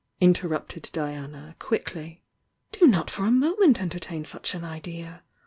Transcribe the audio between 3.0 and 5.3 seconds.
for a moment entertain such an idea!